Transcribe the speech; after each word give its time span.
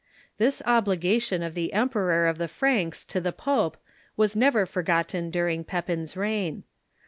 This 0.39 0.63
obligation 0.65 1.43
of 1.43 1.53
the 1.53 1.73
Emperor 1.73 2.25
of 2.25 2.39
the 2.39 2.47
Franks 2.47 3.05
to 3.05 3.21
the 3.21 3.31
pope 3.31 3.77
was 4.17 4.35
never 4.35 4.65
forgotten 4.65 5.29
during 5.29 5.63
Pepin's 5.63 6.17
reign. 6.17 6.63